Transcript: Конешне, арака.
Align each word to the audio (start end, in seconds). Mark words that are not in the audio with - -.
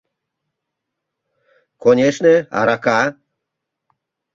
Конешне, 1.81 2.35
арака. 2.59 2.99